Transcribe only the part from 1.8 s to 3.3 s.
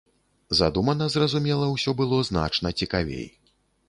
было значна цікавей.